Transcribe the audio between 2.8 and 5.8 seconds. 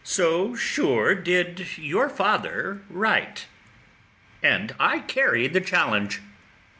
write, and I carry the